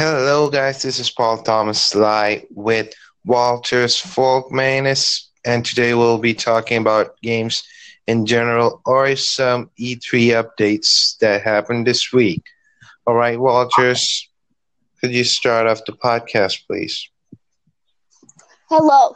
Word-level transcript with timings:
Hello, 0.00 0.48
guys. 0.48 0.80
This 0.80 0.98
is 0.98 1.10
Paul 1.10 1.42
Thomas 1.42 1.84
Sly 1.84 2.46
with 2.48 2.94
Walters 3.26 4.00
Folkmanis, 4.00 5.26
and 5.44 5.62
today 5.62 5.92
we'll 5.92 6.16
be 6.16 6.32
talking 6.32 6.78
about 6.78 7.20
games 7.20 7.62
in 8.06 8.24
general 8.24 8.80
or 8.86 9.14
some 9.14 9.68
E3 9.78 10.42
updates 10.42 11.18
that 11.18 11.42
happened 11.42 11.86
this 11.86 12.14
week. 12.14 12.42
All 13.06 13.12
right, 13.12 13.38
Walters, 13.38 14.26
could 15.02 15.12
you 15.12 15.22
start 15.22 15.66
off 15.66 15.84
the 15.84 15.92
podcast, 15.92 16.66
please? 16.66 17.10
Hello, 18.70 19.14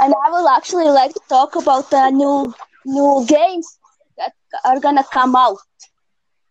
and 0.00 0.14
I 0.24 0.30
will 0.30 0.48
actually 0.48 0.88
like 0.88 1.12
to 1.12 1.20
talk 1.28 1.54
about 1.54 1.90
the 1.90 2.08
new 2.08 2.54
new 2.86 3.26
games 3.28 3.78
that 4.16 4.32
are 4.64 4.80
gonna 4.80 5.04
come 5.12 5.36
out. 5.36 5.58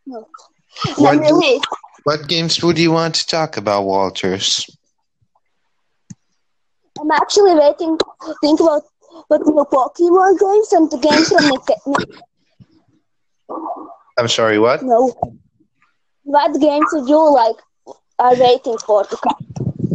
What, 0.05 1.17
really, 1.17 1.59
what 2.03 2.27
games 2.27 2.61
would 2.63 2.77
you 2.77 2.91
want 2.91 3.15
to 3.15 3.27
talk 3.27 3.57
about, 3.57 3.83
Walters? 3.83 4.65
I'm 6.99 7.11
actually 7.11 7.55
waiting 7.55 7.97
to 7.97 8.35
think 8.41 8.59
about 8.59 8.83
what 9.27 9.41
new 9.45 9.65
Pokemon 9.65 10.39
games 10.39 10.73
and 10.73 10.91
the 10.91 10.97
games 10.97 11.29
from 11.29 11.47
the. 11.49 12.03
I'm 14.17 14.27
sorry, 14.27 14.59
what? 14.59 14.83
No. 14.83 15.13
What 16.23 16.59
games 16.59 16.85
would 16.93 17.09
you 17.09 17.33
like 17.33 17.55
are 18.19 18.35
waiting 18.35 18.77
for 18.77 19.03
to 19.03 19.17
come? 19.17 19.35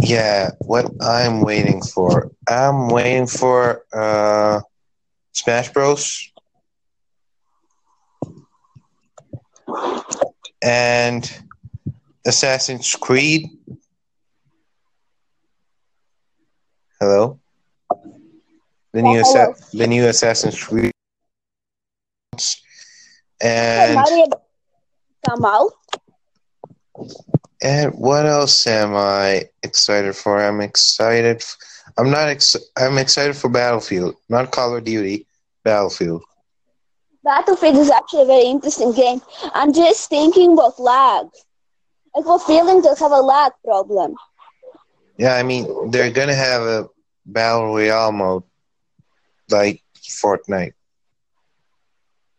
Yeah, 0.00 0.50
what 0.60 0.90
I'm 1.00 1.40
waiting 1.42 1.82
for. 1.82 2.30
I'm 2.48 2.88
waiting 2.88 3.26
for 3.26 3.84
uh 3.92 4.60
Smash 5.32 5.72
Bros. 5.72 6.30
And 10.62 11.47
Assassin's 12.28 12.94
Creed. 12.94 13.48
Hello. 17.00 17.40
The 18.92 19.02
new 19.02 19.20
Assa- 19.20 19.54
the 19.72 19.86
new 19.86 20.06
Assassin's 20.06 20.62
Creed. 20.62 20.92
And 23.40 23.96
come 25.26 25.44
out. 25.44 25.72
And 27.62 27.92
what 27.94 28.26
else 28.26 28.66
am 28.66 28.94
I 28.94 29.44
excited 29.62 30.14
for? 30.14 30.40
I'm 30.42 30.60
excited. 30.60 31.36
F- 31.38 31.56
I'm 31.96 32.10
not. 32.10 32.28
Ex- 32.28 32.56
I'm 32.76 32.98
excited 32.98 33.36
for 33.36 33.48
Battlefield, 33.48 34.16
not 34.28 34.50
Call 34.50 34.76
of 34.76 34.84
Duty. 34.84 35.26
Battlefield. 35.64 36.22
Battlefield 37.24 37.76
is 37.76 37.90
actually 37.90 38.22
a 38.22 38.26
very 38.26 38.44
interesting 38.44 38.92
game. 38.92 39.20
I'm 39.54 39.72
just 39.72 40.08
thinking 40.08 40.52
about 40.52 40.78
lag. 40.78 41.26
I 42.14 42.20
have 42.20 42.26
a 42.28 42.38
feeling 42.38 42.82
they'll 42.82 42.96
have 42.96 43.12
a 43.12 43.20
lag 43.20 43.52
problem. 43.64 44.14
Yeah, 45.16 45.34
I 45.34 45.42
mean 45.42 45.90
they're 45.90 46.10
gonna 46.10 46.34
have 46.34 46.62
a 46.62 46.88
battle 47.26 47.66
royale 47.66 48.12
mode 48.12 48.44
like 49.50 49.82
Fortnite. 49.96 50.72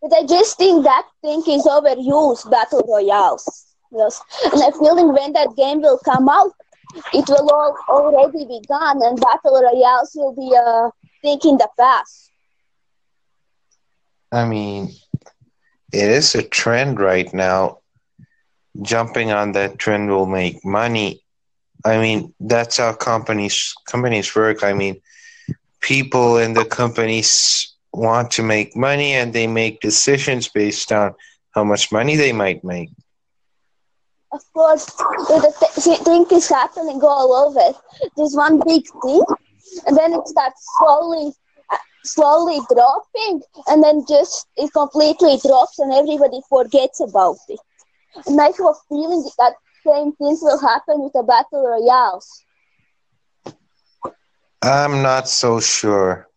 But 0.01 0.13
I 0.13 0.25
just 0.25 0.57
think 0.57 0.83
that 0.83 1.07
thing 1.21 1.43
is 1.47 1.65
overused, 1.65 2.49
battle 2.49 2.83
royales. 2.87 3.67
Yes, 3.91 4.21
and 4.51 4.61
I'm 4.61 4.73
feeling 4.73 5.13
when 5.13 5.33
that 5.33 5.55
game 5.55 5.81
will 5.81 5.99
come 5.99 6.27
out, 6.29 6.51
it 7.13 7.27
will 7.27 7.49
all 7.51 7.75
already 7.89 8.45
be 8.45 8.61
gone, 8.67 9.01
and 9.03 9.19
battle 9.19 9.61
royales 9.61 10.11
will 10.15 10.33
be 10.35 10.55
uh, 10.55 10.87
a 10.87 10.91
thing 11.21 11.39
in 11.51 11.57
the 11.57 11.69
past. 11.77 12.31
I 14.31 14.45
mean, 14.45 14.89
it 15.91 16.09
is 16.09 16.35
a 16.35 16.43
trend 16.43 16.99
right 16.99 17.31
now. 17.33 17.78
Jumping 18.81 19.31
on 19.31 19.53
that 19.53 19.77
trend 19.79 20.09
will 20.09 20.25
make 20.25 20.63
money. 20.63 21.21
I 21.85 21.97
mean, 21.97 22.33
that's 22.39 22.77
how 22.77 22.93
companies 22.93 23.73
companies 23.87 24.35
work. 24.35 24.63
I 24.63 24.73
mean, 24.73 25.01
people 25.81 26.37
in 26.37 26.53
the 26.53 26.65
companies 26.65 27.75
want 27.91 28.31
to 28.31 28.43
make 28.43 28.75
money, 28.75 29.13
and 29.13 29.33
they 29.33 29.47
make 29.47 29.81
decisions 29.81 30.47
based 30.47 30.91
on 30.91 31.15
how 31.55 31.63
much 31.63 31.91
money 31.91 32.15
they 32.15 32.31
might 32.31 32.63
make 32.63 32.89
of 34.31 34.41
course, 34.53 34.85
the 34.85 35.53
th- 35.83 35.99
thing 35.99 36.25
is 36.31 36.49
happening 36.49 36.99
all 37.01 37.33
over. 37.33 37.77
There's 38.15 38.35
one 38.35 38.59
big 38.65 38.83
thing, 39.01 39.23
and 39.87 39.97
then 39.97 40.13
it 40.13 40.27
starts 40.27 40.65
slowly, 40.77 41.31
uh, 41.71 41.77
slowly 42.03 42.59
dropping, 42.71 43.41
and 43.67 43.83
then 43.83 44.05
just 44.07 44.47
it 44.55 44.71
completely 44.73 45.37
drops, 45.45 45.79
and 45.79 45.93
everybody 45.93 46.41
forgets 46.49 46.99
about 46.99 47.37
it. 47.47 47.59
I 48.27 48.45
have 48.45 48.75
feeling 48.87 49.23
that 49.37 49.53
same 49.85 50.13
things 50.13 50.39
will 50.41 50.59
happen 50.59 51.01
with 51.01 51.13
the 51.13 51.23
battle 51.23 51.65
royales. 51.65 52.43
I'm 54.61 55.01
not 55.01 55.29
so 55.29 55.59
sure. 55.59 56.27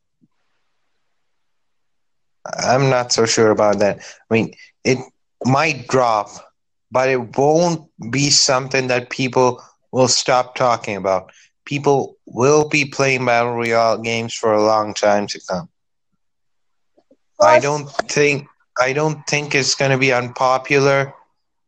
I'm 2.45 2.91
not 2.91 3.13
so 3.13 3.27
sure 3.27 3.51
about 3.51 3.79
that. 3.81 3.99
I 3.99 4.35
mean, 4.35 4.55
it 4.85 4.99
might 5.45 5.89
drop 5.89 6.29
but 6.93 7.09
it 7.09 7.37
won't 7.39 7.91
be 8.11 8.29
something 8.31 8.87
that 8.89 9.11
people 9.11 9.61
will 9.91 10.09
stop 10.09 10.55
talking 10.55 10.95
about. 10.95 11.33
People 11.65 12.17
will 12.27 12.69
be 12.69 12.85
playing 12.85 13.25
battle 13.25 13.55
royale 13.55 13.99
games 13.99 14.35
for 14.35 14.53
a 14.53 14.63
long 14.63 14.93
time 14.93 15.27
to 15.29 15.41
come. 15.49 15.69
I 17.41 17.59
don't 17.59 17.89
think 17.89 18.47
I 18.79 18.93
don't 18.93 19.27
think 19.27 19.55
it's 19.55 19.75
going 19.75 19.91
to 19.91 19.99
be 19.99 20.13
unpopular 20.13 21.15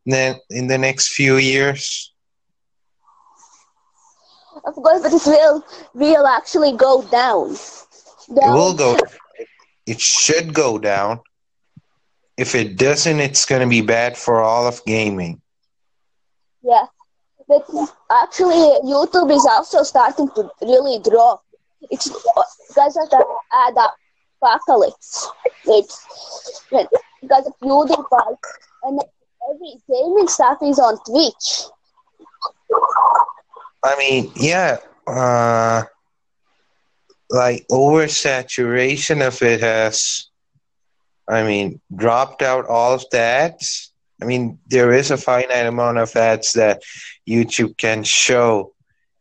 in 0.07 0.37
in 0.51 0.67
the 0.67 0.79
next 0.79 1.15
few 1.15 1.37
years. 1.37 2.13
Of 4.65 4.75
course, 4.75 5.03
but 5.03 5.13
it 5.13 5.27
will 5.27 5.65
will 5.95 6.27
actually 6.27 6.73
go 6.77 7.03
down. 7.03 7.57
down. 8.35 8.51
It 8.51 8.55
will 8.55 8.75
go. 8.75 8.97
It 9.87 10.01
should 10.01 10.55
go 10.55 10.79
down 10.79 11.21
if 12.37 12.55
it 12.55 12.77
doesn't, 12.77 13.21
it's 13.21 13.45
going 13.45 13.63
to 13.63 13.69
be 13.69 13.81
bad 13.81 14.17
for 14.17 14.43
all 14.43 14.67
of 14.67 14.85
gaming. 14.85 15.41
Yeah, 16.63 16.87
but 17.47 17.67
actually, 18.11 18.81
YouTube 18.83 19.31
is 19.35 19.47
also 19.47 19.83
starting 19.83 20.29
to 20.31 20.51
really 20.63 20.99
drop. 20.99 21.45
It's 21.91 22.09
because 22.09 22.97
of 22.97 23.11
the 23.11 23.25
ad 23.53 23.75
apocalypse. 24.43 25.29
It's 25.67 26.65
because 26.71 27.47
of 27.47 27.53
PewDiePie, 27.63 28.37
and 28.85 29.01
every 29.51 29.75
gaming 29.89 30.29
stuff 30.29 30.59
is 30.63 30.79
on 30.79 30.99
Twitch. 31.07 31.65
I 33.83 33.97
mean, 33.99 34.33
yeah, 34.37 34.79
uh, 35.07 35.83
like 37.31 37.67
oversaturation 37.69 39.27
of 39.27 39.41
it 39.43 39.61
has 39.61 40.29
I 41.29 41.43
mean, 41.43 41.81
dropped 41.95 42.43
out 42.43 42.67
all 42.67 42.95
of 42.95 43.05
that. 43.13 43.61
I 44.23 44.27
mean, 44.27 44.59
there 44.69 44.93
is 44.93 45.11
a 45.11 45.17
finite 45.17 45.67
amount 45.67 45.99
of 45.99 46.15
ads 46.17 46.53
that 46.53 46.83
YouTube 47.29 47.77
can 47.79 48.05
show, 48.05 48.75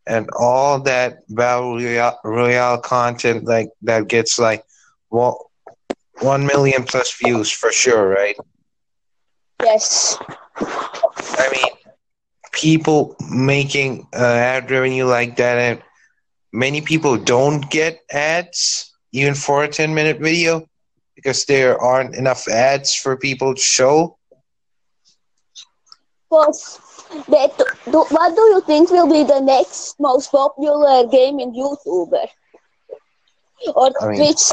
and 0.06 0.28
all 0.38 0.80
that 0.80 1.22
battle 1.28 1.78
royale, 2.24 2.78
content 2.78 3.44
like 3.44 3.70
that 3.82 4.08
gets 4.08 4.38
like 4.38 4.64
one 5.08 6.46
million 6.46 6.84
plus 6.84 7.16
views 7.16 7.50
for 7.50 7.72
sure, 7.72 8.08
right? 8.08 8.36
Yes. 9.64 10.18
I 10.56 11.48
mean, 11.52 11.72
people 12.52 13.16
making 13.30 14.06
uh, 14.14 14.24
ad 14.24 14.70
revenue 14.70 15.06
like 15.06 15.36
that, 15.36 15.58
and 15.58 15.82
many 16.52 16.80
people 16.80 17.16
don't 17.16 17.68
get 17.70 18.00
ads 18.10 18.92
even 19.12 19.34
for 19.34 19.64
a 19.64 19.68
ten 19.68 19.94
minute 19.94 20.20
video 20.20 20.66
because 21.14 21.44
there 21.46 21.80
aren't 21.80 22.14
enough 22.14 22.48
ads 22.48 22.94
for 22.94 23.16
people 23.16 23.54
to 23.54 23.60
show? 23.60 24.18
But, 26.30 26.56
but 27.28 27.56
do, 27.90 28.04
what 28.10 28.34
do 28.34 28.42
you 28.42 28.60
think 28.62 28.90
will 28.90 29.10
be 29.10 29.22
the 29.22 29.40
next 29.40 30.00
most 30.00 30.32
popular 30.32 31.06
game 31.06 31.38
in 31.38 31.52
YouTuber 31.52 32.26
or 33.74 33.92
I 34.00 34.08
mean, 34.08 34.16
Twitch? 34.16 34.50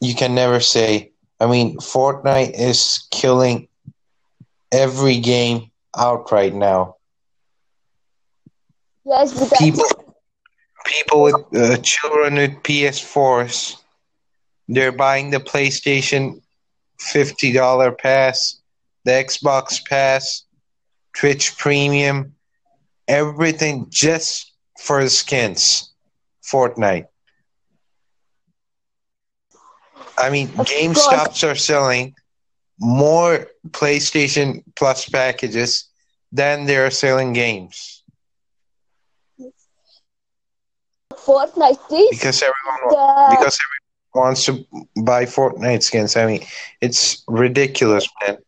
You 0.00 0.14
can 0.14 0.34
never 0.34 0.60
say. 0.60 1.13
I 1.40 1.46
mean, 1.46 1.78
Fortnite 1.78 2.58
is 2.58 3.06
killing 3.10 3.68
every 4.72 5.18
game 5.18 5.70
out 5.96 6.30
right 6.32 6.54
now. 6.54 6.96
Yes, 9.04 9.32
people, 9.58 9.84
people 10.86 11.22
with 11.22 11.34
uh, 11.54 11.76
children 11.78 12.36
with 12.36 12.52
PS4s 12.62 13.76
they're 14.68 14.92
buying 14.92 15.30
the 15.30 15.40
PlayStation 15.40 16.40
$50 17.00 17.98
pass, 17.98 18.60
the 19.04 19.12
Xbox 19.12 19.84
pass, 19.84 20.44
Twitch 21.14 21.56
Premium, 21.58 22.34
everything 23.06 23.86
just 23.90 24.52
for 24.80 25.02
the 25.02 25.10
skins. 25.10 25.92
Fortnite. 26.42 27.06
I 30.18 30.30
mean, 30.30 30.48
GameStops 30.48 31.48
are 31.48 31.54
selling 31.54 32.14
more 32.78 33.46
PlayStation 33.70 34.62
Plus 34.76 35.08
packages 35.08 35.88
than 36.32 36.66
they're 36.66 36.90
selling 36.90 37.32
games 37.32 37.94
Fortnite 41.24 41.78
is 41.90 42.18
because 42.18 42.42
everyone 42.42 42.80
the 42.90 43.36
because 43.36 43.58
everyone 43.64 44.26
wants 44.26 44.44
to 44.44 44.64
buy 45.02 45.24
Fortnite 45.24 45.82
skins. 45.82 46.16
I 46.16 46.26
mean, 46.26 46.40
it's 46.80 47.24
ridiculous, 47.26 48.06
man. 48.20 48.38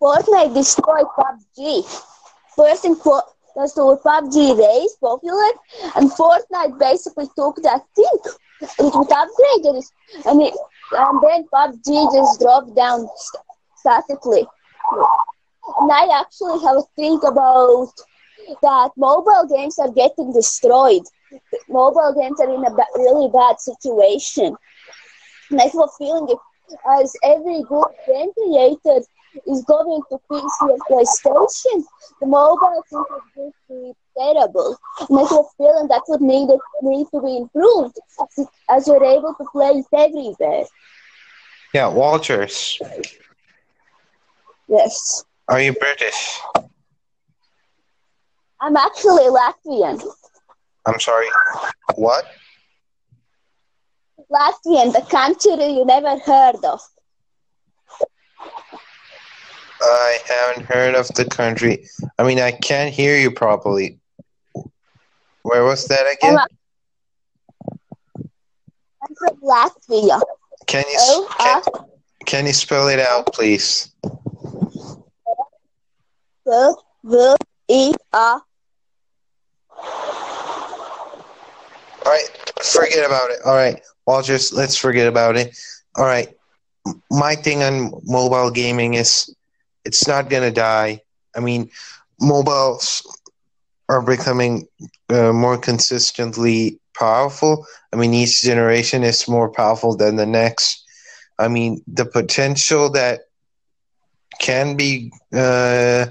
Fortnite 0.00 0.54
destroyed 0.54 1.06
PUBG. 1.18 1.84
First 2.56 2.84
in 2.84 2.96
for 2.96 3.22
that's 3.54 3.74
the 3.74 3.82
PUBG 3.82 4.58
raised 4.58 5.00
popular, 5.00 5.50
and 5.96 6.10
Fortnite 6.10 6.78
basically 6.78 7.28
took 7.36 7.56
that 7.62 7.82
thing. 7.94 8.18
It 8.78 8.92
upgraded, 8.92 9.84
and 10.26 10.42
it, 10.42 10.54
and 10.92 11.20
then 11.22 11.44
PUBG 11.52 12.12
just 12.14 12.40
dropped 12.40 12.74
down 12.74 13.08
st- 13.16 13.44
statically. 13.76 14.46
And 15.80 15.90
I 15.92 16.20
actually 16.20 16.60
have 16.64 16.76
a 16.76 16.82
think 16.96 17.22
about 17.24 17.92
that 18.62 18.90
mobile 18.96 19.46
games 19.48 19.78
are 19.78 19.90
getting 19.90 20.32
destroyed. 20.32 21.02
Mobile 21.68 22.14
games 22.18 22.40
are 22.40 22.50
in 22.52 22.64
a 22.64 22.70
ba- 22.70 22.94
really 22.96 23.28
bad 23.30 23.60
situation. 23.60 24.56
And 25.50 25.60
I 25.60 25.64
have 25.64 25.74
a 25.84 25.88
feeling 25.98 26.28
if 26.28 26.38
as 27.00 27.14
every 27.24 27.62
good 27.68 27.88
game 28.06 28.30
creator 28.34 29.00
is 29.46 29.64
going 29.64 30.02
to 30.10 30.18
PC 30.30 30.70
or 30.70 30.78
PlayStation, 30.90 31.84
the 32.20 32.26
mobile 32.26 32.82
thing 32.90 33.04
is 33.16 33.24
going 33.34 33.52
to 33.52 33.62
be 33.68 33.94
terrible. 34.18 34.76
And 35.08 35.18
I 35.18 35.22
have 35.22 35.44
a 35.44 35.54
feeling 35.58 35.88
that 35.88 36.02
would 36.08 36.20
need, 36.22 36.50
it, 36.50 36.60
need 36.82 37.06
to 37.14 37.20
be 37.20 37.36
improved 37.38 37.98
as 38.70 38.86
you're 38.86 39.04
able 39.04 39.34
to 39.34 39.44
play 39.52 39.82
everywhere. 39.92 40.64
Yeah, 41.72 41.88
Walters, 41.88 42.78
Yes. 44.68 45.24
are 45.48 45.60
you 45.60 45.72
British? 45.72 46.40
I'm 48.60 48.76
actually 48.76 49.24
Latvian. 49.24 50.02
I'm 50.86 51.00
sorry. 51.00 51.26
What? 51.96 52.24
Latvian, 54.32 54.92
the 54.92 55.04
country 55.10 55.66
you 55.72 55.84
never 55.84 56.18
heard 56.18 56.64
of. 56.64 56.80
I 59.82 60.18
haven't 60.26 60.66
heard 60.66 60.94
of 60.94 61.08
the 61.08 61.26
country. 61.26 61.86
I 62.18 62.22
mean, 62.22 62.40
I 62.40 62.52
can't 62.52 62.92
hear 62.92 63.18
you 63.18 63.30
properly. 63.30 63.98
Where 65.42 65.64
was 65.64 65.86
that 65.88 66.06
again? 66.10 66.38
I'm 66.38 66.46
from 69.18 69.36
Latvia. 69.42 70.20
Can 70.66 70.84
you 70.90 70.98
Oh, 71.00 71.28
can, 71.38 71.62
uh, 71.66 71.80
can 72.26 72.46
you 72.46 72.52
spell 72.52 72.88
it 72.88 73.00
out, 73.00 73.32
please? 73.32 73.90
V, 76.46 76.74
V, 77.04 77.34
E, 77.68 77.92
A. 78.12 78.40
All 82.06 82.12
right, 82.12 82.28
forget 82.62 83.04
about 83.06 83.30
it. 83.30 83.38
All 83.44 83.54
right, 83.54 83.80
Walters, 84.06 84.52
let's 84.52 84.76
forget 84.76 85.06
about 85.06 85.36
it. 85.36 85.56
All 85.96 86.04
right, 86.04 86.28
my 87.10 87.34
thing 87.34 87.62
on 87.62 87.92
mobile 88.04 88.50
gaming 88.50 88.94
is 88.94 89.34
it's 89.84 90.06
not 90.06 90.28
gonna 90.28 90.50
die. 90.50 91.00
I 91.36 91.40
mean, 91.40 91.70
mobiles 92.20 93.02
are 93.88 94.02
becoming 94.02 94.66
uh, 95.08 95.32
more 95.32 95.58
consistently 95.58 96.80
powerful. 96.94 97.66
I 97.92 97.96
mean, 97.96 98.14
each 98.14 98.42
generation 98.42 99.02
is 99.02 99.28
more 99.28 99.50
powerful 99.50 99.96
than 99.96 100.16
the 100.16 100.26
next. 100.26 100.84
I 101.38 101.48
mean, 101.48 101.82
the 101.86 102.04
potential 102.04 102.90
that 102.90 103.22
can 104.40 104.76
be, 104.76 105.12
uh, 105.32 106.06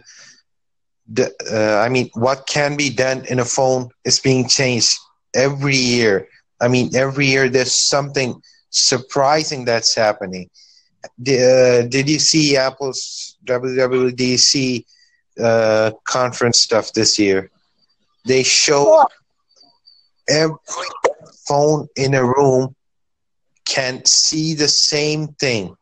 uh, 1.17 1.77
I 1.77 1.89
mean, 1.89 2.09
what 2.13 2.47
can 2.47 2.75
be 2.75 2.89
done 2.89 3.25
in 3.29 3.39
a 3.39 3.45
phone 3.45 3.89
is 4.05 4.19
being 4.19 4.47
changed 4.47 4.93
every 5.33 5.75
year. 5.75 6.27
I 6.61 6.67
mean, 6.67 6.95
every 6.95 7.27
year 7.27 7.49
there's 7.49 7.87
something 7.89 8.41
surprising 8.69 9.65
that's 9.65 9.95
happening. 9.95 10.49
Uh, 11.05 11.83
did 11.83 12.09
you 12.09 12.19
see 12.19 12.55
Apple's 12.55 13.37
WWDC 13.45 14.85
uh, 15.39 15.91
conference 16.05 16.61
stuff 16.61 16.93
this 16.93 17.19
year? 17.19 17.49
They 18.25 18.43
showed? 18.43 19.05
Every 20.29 20.55
phone 21.47 21.87
in 21.95 22.13
a 22.13 22.23
room 22.23 22.75
can 23.65 24.03
see 24.05 24.53
the 24.53 24.67
same 24.67 25.27
thing 25.27 25.75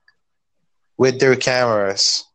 with 0.98 1.20
their 1.20 1.36
cameras. 1.36 2.26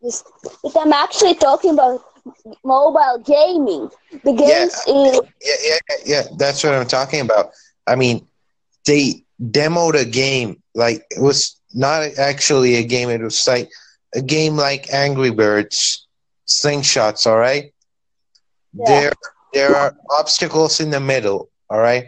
But 0.00 0.76
I'm 0.76 0.92
actually 0.92 1.34
talking 1.34 1.70
about 1.72 2.02
mobile 2.64 3.18
gaming. 3.24 3.90
The 4.24 4.32
games 4.32 4.74
is 4.86 5.20
Yeah, 5.42 5.54
yeah, 5.64 5.78
yeah, 5.88 5.96
yeah. 6.04 6.22
That's 6.38 6.64
what 6.64 6.74
I'm 6.74 6.86
talking 6.86 7.20
about. 7.20 7.50
I 7.86 7.96
mean, 7.96 8.26
they 8.86 9.24
demoed 9.40 9.94
a 10.00 10.04
game 10.04 10.62
like 10.74 11.04
it 11.10 11.20
was 11.20 11.60
not 11.74 12.02
actually 12.18 12.76
a 12.76 12.84
game. 12.84 13.10
It 13.10 13.20
was 13.20 13.46
like 13.46 13.70
a 14.14 14.22
game 14.22 14.56
like 14.56 14.92
Angry 14.92 15.30
Birds, 15.30 16.06
slingshots. 16.46 17.26
All 17.26 17.38
right. 17.38 17.72
Yeah. 18.74 18.86
There, 18.86 19.12
there 19.52 19.74
are 19.76 19.94
obstacles 20.10 20.80
in 20.80 20.90
the 20.90 21.00
middle. 21.00 21.50
All 21.70 21.78
right. 21.80 22.04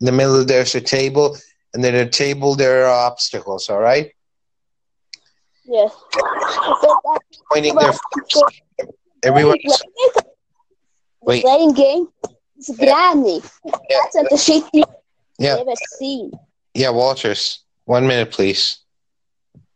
In 0.00 0.06
the 0.06 0.12
middle, 0.12 0.44
there's 0.44 0.74
a 0.74 0.80
table, 0.80 1.36
and 1.74 1.82
then 1.82 1.94
a 1.94 2.08
table 2.08 2.54
there 2.54 2.86
are 2.86 3.06
obstacles. 3.06 3.68
All 3.68 3.80
right. 3.80 4.12
yes. 5.64 5.92
Pointing 7.52 7.74
their 7.74 7.92
everyone. 9.22 9.58
Wait. 11.22 11.42
playing 11.42 11.72
game. 11.72 12.08
It's 12.56 12.74
granny. 12.76 13.40
Yeah, 13.64 13.72
That's 13.90 14.16
not 14.16 14.30
the 14.30 14.36
shit 14.36 14.64
you 14.72 14.84
yeah, 15.38 15.56
ever 15.60 15.72
seen. 15.98 16.32
yeah. 16.74 16.90
Walters, 16.90 17.60
one 17.84 18.06
minute, 18.06 18.30
please. 18.32 18.78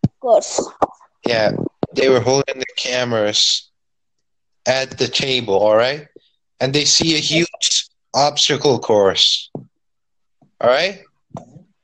Of 0.04 0.18
course. 0.20 0.68
Yeah, 1.26 1.52
they 1.94 2.08
were 2.08 2.20
holding 2.20 2.58
the 2.58 2.64
cameras 2.76 3.70
at 4.66 4.98
the 4.98 5.08
table, 5.08 5.54
all 5.54 5.76
right? 5.76 6.08
And 6.62 6.72
they 6.72 6.84
see 6.84 7.16
a 7.16 7.18
huge 7.18 7.88
obstacle 8.14 8.78
course. 8.78 9.50
All 10.60 10.70
right? 10.70 11.02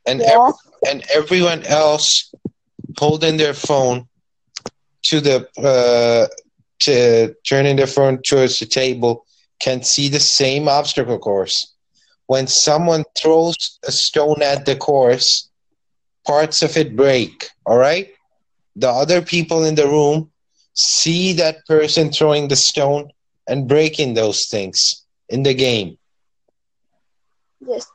And 0.06 0.20
Yeah. 0.20 0.52
and 0.88 1.04
everyone 1.12 1.64
else 1.64 2.32
holding 2.98 3.36
their 3.38 3.54
phone 3.54 4.08
to 5.08 5.20
the 5.20 5.36
uh 5.58 6.28
to 6.80 7.34
turning 7.48 7.76
their 7.76 7.88
phone 7.96 8.22
towards 8.22 8.58
the 8.60 8.66
table 8.66 9.26
can 9.60 9.82
see 9.82 10.08
the 10.08 10.20
same 10.20 10.68
obstacle 10.68 11.18
course. 11.18 11.74
When 12.26 12.46
someone 12.46 13.04
throws 13.20 13.78
a 13.84 13.90
stone 13.90 14.42
at 14.42 14.64
the 14.66 14.76
course, 14.76 15.50
parts 16.26 16.62
of 16.62 16.76
it 16.76 16.94
break, 16.96 17.50
all 17.66 17.78
right? 17.78 18.08
the 18.76 18.88
other 18.88 19.20
people 19.20 19.64
in 19.64 19.74
the 19.74 19.88
room 19.88 20.30
see 20.74 21.32
that 21.32 21.66
person 21.66 22.12
throwing 22.12 22.46
the 22.48 22.56
stone 22.56 23.10
and 23.48 23.66
breaking 23.66 24.14
those 24.14 24.46
things 24.46 25.04
in 25.28 25.42
the 25.42 25.54
game. 25.54 25.98
Yes. 27.60 27.86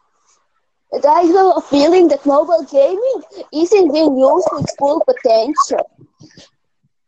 But 0.91 1.05
I 1.05 1.21
have 1.21 1.57
a 1.57 1.61
feeling 1.61 2.07
that 2.09 2.25
mobile 2.25 2.65
gaming 2.69 3.21
isn't 3.53 3.93
being 3.93 4.17
used 4.17 4.47
to 4.49 4.57
its 4.57 4.75
full 4.75 5.01
potential. 5.05 5.89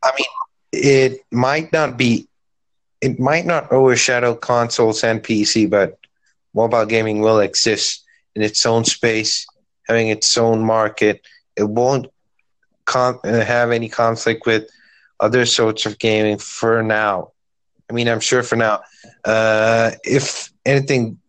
I 0.03 0.11
mean, 0.17 0.27
it 0.71 1.21
might 1.31 1.71
not 1.73 1.97
be, 1.97 2.27
it 3.01 3.19
might 3.19 3.45
not 3.45 3.71
overshadow 3.71 4.35
consoles 4.35 5.03
and 5.03 5.21
PC, 5.21 5.69
but 5.69 5.97
mobile 6.53 6.85
gaming 6.85 7.19
will 7.19 7.39
exist 7.39 8.03
in 8.35 8.41
its 8.41 8.65
own 8.65 8.85
space, 8.85 9.45
having 9.87 10.07
its 10.07 10.37
own 10.37 10.63
market. 10.63 11.21
It 11.55 11.69
won't 11.69 12.07
con- 12.85 13.19
uh, 13.23 13.43
have 13.43 13.71
any 13.71 13.89
conflict 13.89 14.45
with 14.45 14.69
other 15.19 15.45
sorts 15.45 15.85
of 15.85 15.99
gaming 15.99 16.37
for 16.37 16.81
now. 16.81 17.31
I 17.89 17.93
mean, 17.93 18.07
I'm 18.07 18.19
sure 18.19 18.43
for 18.43 18.55
now. 18.55 18.81
Uh, 19.23 19.91
if 20.03 20.51
anything 20.65 21.19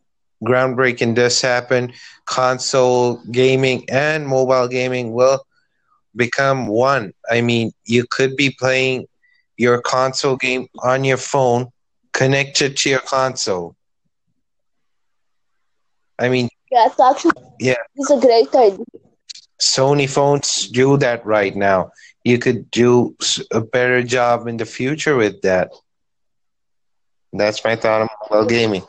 groundbreaking 0.44 1.14
does 1.14 1.40
happen, 1.40 1.92
console 2.26 3.22
gaming 3.30 3.84
and 3.90 4.26
mobile 4.26 4.68
gaming 4.68 5.12
will 5.12 5.44
become 6.14 6.66
one. 6.66 7.12
I 7.30 7.40
mean, 7.40 7.72
you 7.84 8.04
could 8.10 8.36
be 8.36 8.50
playing 8.50 9.06
your 9.56 9.80
console 9.80 10.36
game 10.36 10.66
on 10.82 11.04
your 11.04 11.16
phone 11.16 11.68
connected 12.12 12.76
to 12.78 12.90
your 12.90 13.00
console. 13.00 13.76
I 16.18 16.28
mean, 16.28 16.48
That's 16.70 16.98
actually 16.98 17.32
Yeah. 17.60 17.74
it's 17.94 18.10
a 18.10 18.18
great 18.18 18.54
idea. 18.54 18.84
Sony 19.60 20.08
phones 20.08 20.68
do 20.68 20.96
that 20.98 21.24
right 21.24 21.54
now. 21.54 21.90
You 22.24 22.38
could 22.38 22.70
do 22.70 23.16
a 23.50 23.60
better 23.60 24.02
job 24.02 24.46
in 24.46 24.56
the 24.56 24.66
future 24.66 25.16
with 25.16 25.40
that. 25.42 25.70
That's 27.36 27.64
my 27.64 27.76
thought 27.76 28.02
on 28.02 28.08
mobile 28.30 28.46
gaming. 28.48 28.82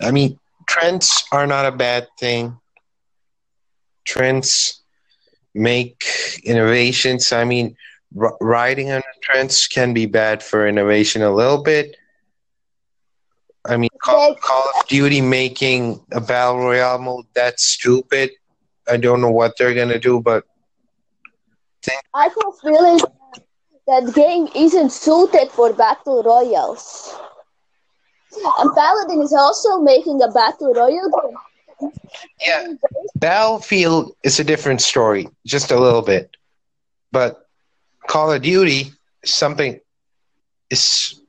I 0.00 0.10
mean, 0.10 0.38
trends 0.66 1.24
are 1.32 1.46
not 1.46 1.66
a 1.66 1.72
bad 1.72 2.08
thing. 2.18 2.58
Trends 4.04 4.82
make 5.54 6.04
innovations. 6.44 7.32
I 7.32 7.44
mean, 7.44 7.76
r- 8.18 8.36
riding 8.40 8.90
on 8.90 9.02
trends 9.22 9.66
can 9.66 9.94
be 9.94 10.06
bad 10.06 10.42
for 10.42 10.66
innovation 10.66 11.22
a 11.22 11.30
little 11.30 11.62
bit. 11.62 11.96
I 13.64 13.76
mean, 13.76 13.90
Call, 14.02 14.34
Call 14.36 14.70
of 14.80 14.88
Duty 14.88 15.20
making 15.20 16.04
a 16.10 16.20
battle 16.20 16.58
royale 16.58 16.98
mode 16.98 17.26
that's 17.34 17.64
stupid. 17.64 18.30
I 18.88 18.96
don't 18.96 19.20
know 19.20 19.30
what 19.30 19.56
they're 19.56 19.74
gonna 19.74 20.00
do, 20.00 20.20
but 20.20 20.44
I 22.14 22.26
a 22.26 22.52
feeling 22.62 23.00
that 23.86 24.14
game 24.14 24.48
isn't 24.54 24.90
suited 24.90 25.50
for 25.50 25.72
battle 25.72 26.22
royals. 26.22 27.14
And 28.58 28.74
Paladin 28.74 29.20
is 29.22 29.32
also 29.32 29.78
making 29.80 30.22
a 30.22 30.28
battle 30.28 30.72
royale 30.72 31.10
game. 31.10 31.90
yeah, 32.40 32.72
Battlefield 33.16 34.14
is 34.22 34.38
a 34.40 34.44
different 34.44 34.80
story, 34.80 35.28
just 35.46 35.70
a 35.70 35.78
little 35.78 36.02
bit. 36.02 36.36
But 37.10 37.46
Call 38.06 38.32
of 38.32 38.42
Duty 38.42 38.92
something 39.24 39.78
is 40.70 41.20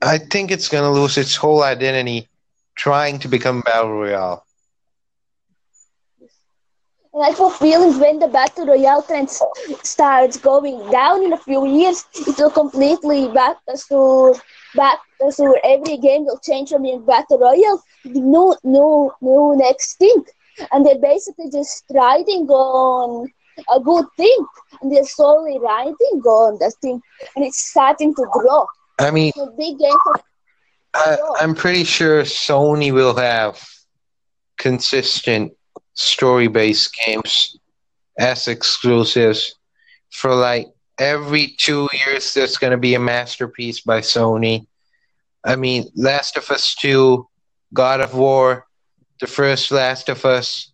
I 0.00 0.18
think 0.18 0.50
it's 0.50 0.68
gonna 0.68 0.92
lose 0.92 1.16
its 1.18 1.36
whole 1.36 1.62
identity 1.62 2.28
trying 2.76 3.18
to 3.20 3.28
become 3.28 3.62
battle 3.62 3.92
royale. 3.92 4.43
And 7.14 7.22
I 7.22 7.28
have 7.28 7.40
a 7.40 7.50
feeling 7.50 8.00
when 8.00 8.18
the 8.18 8.26
battle 8.26 8.66
royale 8.66 9.02
trend 9.02 9.30
starts 9.84 10.36
going 10.36 10.90
down 10.90 11.22
in 11.22 11.32
a 11.32 11.36
few 11.36 11.64
years, 11.64 12.04
it 12.14 12.36
will 12.38 12.50
completely 12.50 13.28
back 13.28 13.58
us 13.72 13.86
to 13.86 14.34
back 14.74 14.98
us 15.24 15.36
to 15.36 15.56
every 15.62 15.96
game 15.96 16.24
will 16.24 16.40
change 16.40 16.70
from 16.70 16.82
being 16.82 17.04
battle 17.04 17.38
royale 17.38 17.80
No, 18.04 18.56
no, 18.64 19.14
no 19.20 19.52
next 19.52 19.94
thing. 19.98 20.24
And 20.72 20.84
they're 20.84 20.98
basically 20.98 21.50
just 21.52 21.84
riding 21.94 22.48
on 22.48 23.28
a 23.72 23.78
good 23.78 24.06
thing. 24.16 24.46
And 24.82 24.90
they're 24.90 25.04
slowly 25.04 25.60
riding 25.60 26.20
on 26.26 26.58
that 26.58 26.74
thing. 26.82 27.00
And 27.36 27.44
it's 27.44 27.70
starting 27.70 28.12
to 28.16 28.26
grow. 28.32 28.66
I 28.98 29.12
mean, 29.12 29.30
The 29.36 29.54
big 29.56 29.78
game 29.78 29.96
I, 30.94 31.16
I'm 31.40 31.54
pretty 31.54 31.84
sure 31.84 32.22
Sony 32.22 32.92
will 32.92 33.14
have 33.14 33.64
consistent 34.58 35.52
story 35.94 36.48
based 36.48 36.96
games 37.06 37.58
as 38.18 38.48
exclusives 38.48 39.54
for 40.10 40.34
like 40.34 40.68
every 40.98 41.54
two 41.58 41.88
years. 42.06 42.34
There's 42.34 42.58
going 42.58 42.72
to 42.72 42.76
be 42.76 42.94
a 42.94 43.00
masterpiece 43.00 43.80
by 43.80 44.00
Sony. 44.00 44.66
I 45.44 45.56
mean, 45.56 45.88
Last 45.94 46.36
of 46.36 46.50
Us 46.50 46.74
2, 46.76 47.26
God 47.72 48.00
of 48.00 48.14
War, 48.14 48.66
the 49.20 49.26
first 49.26 49.70
Last 49.70 50.08
of 50.08 50.24
Us, 50.24 50.72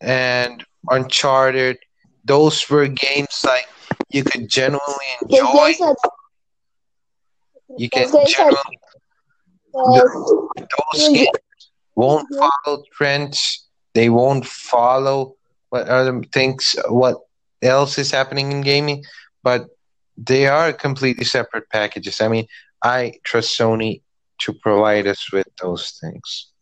and 0.00 0.64
Uncharted. 0.88 1.78
Those 2.24 2.68
were 2.70 2.88
games 2.88 3.42
like 3.44 3.68
you 4.10 4.24
could 4.24 4.48
genuinely 4.48 5.06
enjoy. 5.22 5.74
You 7.76 7.90
can 7.90 8.10
those 8.10 8.12
games 8.12 8.12
that 8.12 8.36
genuinely 8.36 8.78
uh, 9.74 10.00
those 10.92 11.08
games 11.08 11.28
won't 11.94 12.28
follow 12.34 12.82
trends. 12.92 13.65
They 13.96 14.10
won't 14.10 14.44
follow 14.44 15.36
what 15.70 15.88
other 15.88 16.20
things, 16.30 16.76
what 16.88 17.16
else 17.62 17.98
is 17.98 18.10
happening 18.10 18.52
in 18.52 18.60
gaming, 18.60 19.04
but 19.42 19.68
they 20.18 20.46
are 20.46 20.70
completely 20.74 21.24
separate 21.24 21.70
packages. 21.70 22.20
I 22.20 22.28
mean, 22.28 22.46
I 22.84 23.14
trust 23.24 23.58
Sony 23.58 24.02
to 24.40 24.52
provide 24.52 25.06
us 25.06 25.32
with 25.32 25.48
those 25.62 25.98
things. 25.98 26.52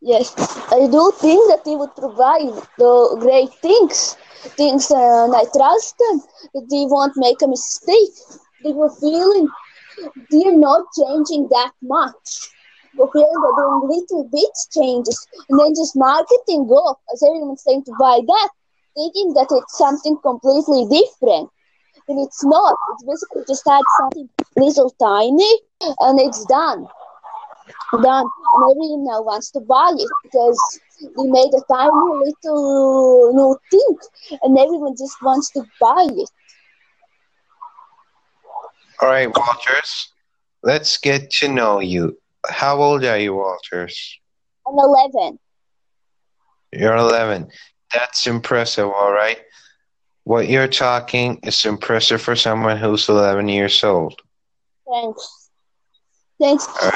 Yes, 0.00 0.32
I 0.70 0.86
do 0.86 1.12
think 1.18 1.50
that 1.50 1.64
they 1.64 1.74
would 1.74 1.96
provide 1.96 2.54
the 2.78 3.16
great 3.18 3.52
things, 3.60 4.14
things, 4.56 4.88
uh, 4.92 5.24
and 5.24 5.34
I 5.34 5.44
trust 5.54 5.98
them 5.98 6.22
they 6.54 6.86
won't 6.94 7.14
make 7.16 7.42
a 7.42 7.48
mistake. 7.48 8.14
They 8.62 8.72
were 8.72 8.94
feeling 9.00 9.48
they're 10.30 10.56
not 10.56 10.86
changing 10.96 11.48
that 11.50 11.72
much. 11.82 12.50
They're 12.96 13.06
doing 13.12 13.80
little 13.88 14.28
bit 14.30 14.54
changes 14.72 15.26
and 15.48 15.58
then 15.58 15.74
just 15.74 15.96
marketing 15.96 16.68
up 16.86 17.00
as 17.12 17.22
everyone's 17.22 17.62
saying 17.62 17.84
to 17.84 17.92
buy 17.98 18.20
that, 18.26 18.48
thinking 18.94 19.34
that 19.34 19.48
it's 19.50 19.78
something 19.78 20.18
completely 20.22 20.86
different. 20.90 21.50
And 22.08 22.26
it's 22.26 22.44
not. 22.44 22.76
It's 22.92 23.04
basically 23.04 23.44
just 23.46 23.66
add 23.68 23.84
something 23.98 24.28
little 24.56 24.90
tiny 24.98 25.58
and 26.00 26.18
it's 26.18 26.44
done 26.46 26.86
done 27.98 28.26
and 28.54 28.70
everyone 28.70 29.04
now 29.04 29.22
wants 29.22 29.50
to 29.50 29.60
buy 29.60 29.92
it 29.96 30.08
because 30.22 30.80
we 31.16 31.28
made 31.30 31.50
a 31.54 31.62
tiny 31.72 31.90
little 32.24 33.32
new 33.34 33.58
thing 33.70 33.96
and 34.42 34.58
everyone 34.58 34.94
just 34.96 35.16
wants 35.22 35.50
to 35.50 35.64
buy 35.80 36.06
it. 36.08 36.30
All 39.00 39.08
right, 39.08 39.34
Walters, 39.34 40.12
let's 40.62 40.98
get 40.98 41.30
to 41.40 41.48
know 41.48 41.80
you. 41.80 42.18
How 42.48 42.76
old 42.80 43.04
are 43.04 43.18
you, 43.18 43.34
Walters? 43.34 44.18
I'm 44.66 44.78
11. 44.78 45.38
You're 46.72 46.96
11. 46.96 47.48
That's 47.92 48.26
impressive, 48.26 48.86
all 48.86 49.12
right? 49.12 49.38
What 50.24 50.48
you're 50.48 50.68
talking 50.68 51.40
is 51.42 51.64
impressive 51.64 52.22
for 52.22 52.36
someone 52.36 52.76
who's 52.76 53.08
11 53.08 53.48
years 53.48 53.82
old. 53.82 54.20
Thanks. 54.88 55.50
Thanks. 56.40 56.66
All 56.82 56.90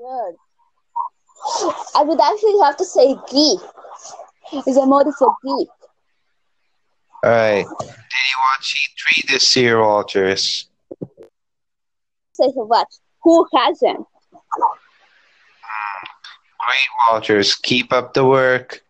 nerd. 0.00 0.34
I 1.96 2.02
would 2.02 2.20
actually 2.20 2.58
have 2.62 2.76
to 2.76 2.84
say 2.84 3.16
geek. 3.30 3.60
It's 4.52 4.76
a 4.76 4.86
mode 4.86 5.06
for 5.18 5.34
geek. 5.44 5.68
All 7.24 7.30
right. 7.30 7.66
Did 7.80 7.88
you 7.88 8.38
watch 8.50 8.92
E3 8.98 9.28
this 9.28 9.56
year, 9.56 9.80
Walters? 9.80 10.68
Say 12.34 12.52
for 12.54 12.64
what? 12.64 12.86
Who 13.22 13.46
hasn't? 13.54 14.06
Great, 16.58 16.88
Walters. 17.08 17.54
Keep 17.56 17.92
up 17.92 18.14
the 18.14 18.24
work. 18.24 18.82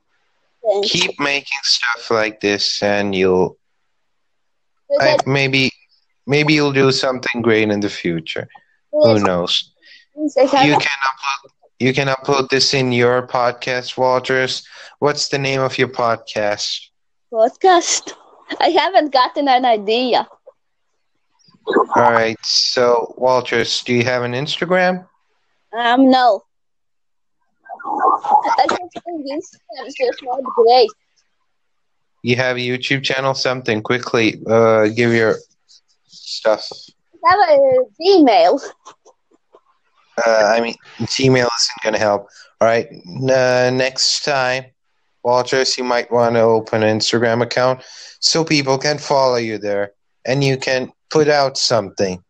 Keep 0.85 1.19
making 1.19 1.59
stuff 1.63 2.11
like 2.11 2.41
this, 2.41 2.83
and 2.83 3.15
you'll 3.15 3.57
I, 5.01 5.17
maybe 5.25 5.71
maybe 6.27 6.55
you'll 6.55 6.73
do 6.73 6.93
something 6.93 7.43
great 7.43 7.71
in 7.71 7.81
the 7.81 7.89
future. 7.89 8.49
Who 8.93 9.21
knows? 9.21 9.71
means 10.21 10.37
I 10.37 10.45
have 10.45 10.67
You 10.67 10.77
can 10.77 10.99
upload 11.11 11.51
you 11.79 11.95
can 11.95 12.09
upload 12.09 12.51
this 12.51 12.75
in 12.75 12.93
your 12.93 13.27
podcast, 13.27 13.97
Walters. 13.97 14.67
What's 14.99 15.29
the 15.29 15.39
name 15.39 15.61
of 15.61 15.79
your 15.79 15.89
podcast? 15.89 16.89
podcast. 17.33 18.13
I 18.61 18.69
haven't 18.69 19.13
gotten 19.13 19.49
an 19.49 19.65
idea. 19.65 20.29
All 21.97 22.13
right. 22.13 22.37
So, 22.43 23.15
Walters, 23.17 23.83
do 23.83 23.95
you 23.95 24.05
have 24.05 24.25
an 24.25 24.33
Instagram? 24.33 25.07
Um, 25.73 26.11
no. 26.11 26.43
I 27.87 28.67
just 28.69 29.05
think 29.05 29.27
Instagram 29.27 29.87
is 29.87 29.95
just 29.95 30.23
not 30.23 30.43
great. 30.43 30.91
You 32.23 32.37
have 32.37 32.57
a 32.57 32.61
YouTube 32.61 33.03
channel? 33.03 33.35
Something 33.35 33.83
quickly. 33.83 34.43
Uh, 34.47 34.89
give 34.89 35.13
your 35.13 35.37
stuff. 36.07 36.69
I 37.25 37.31
have 37.31 37.59
a 37.59 37.85
Gmail. 38.01 38.61
Uh, 40.27 40.53
I 40.55 40.61
mean, 40.61 40.75
Gmail 41.01 41.47
isn't 41.47 41.83
going 41.83 41.95
to 41.95 41.99
help. 41.99 42.29
All 42.61 42.69
right. 42.69 42.87
Uh, 43.07 43.71
next 43.73 44.25
time, 44.25 44.67
Walters, 45.23 45.79
you 45.79 45.85
might 45.85 46.11
want 46.11 46.35
to 46.35 46.41
open 46.41 46.83
an 46.83 46.99
Instagram 46.99 47.43
account 47.43 47.83
so 48.21 48.45
people 48.45 48.77
can 48.77 48.99
follow 48.99 49.37
you 49.37 49.59
there 49.59 49.93
and 50.27 50.45
you 50.45 50.59
can 50.59 50.93
put 51.11 51.29
out 51.29 51.57
something. 51.57 52.23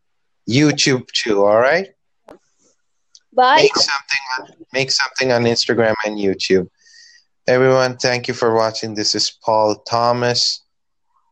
YouTube 0.49 1.07
too. 1.13 1.45
All 1.45 1.59
right. 1.59 1.89
Bye. 3.33 3.63
Make 3.63 3.77
something. 3.77 4.21
On, 4.39 4.67
make 4.73 4.91
something 4.91 5.33
on 5.33 5.45
Instagram 5.45 5.95
and 6.05 6.19
YouTube. 6.19 6.69
Everyone, 7.47 7.97
thank 7.97 8.29
you 8.29 8.35
for 8.35 8.55
watching. 8.55 8.95
This 8.95 9.15
is 9.15 9.31
Paul 9.45 9.77
Thomas, 9.89 10.63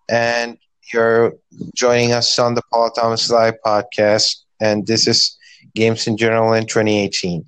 and 0.08 0.58
you're 0.92 1.34
joining 1.74 2.12
us 2.12 2.38
on 2.38 2.54
the 2.54 2.62
Paul 2.72 2.90
Thomas 2.90 3.30
Live 3.30 3.54
podcast. 3.64 4.42
And 4.60 4.86
this 4.86 5.06
is 5.06 5.36
Games 5.74 6.06
in 6.06 6.16
General 6.16 6.54
in 6.54 6.66
2018. 6.66 7.44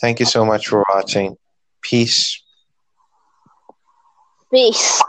Thank 0.00 0.20
you 0.20 0.26
so 0.26 0.44
much 0.44 0.68
for 0.68 0.84
watching. 0.88 1.36
Peace. 1.82 2.42
Peace. 4.50 5.02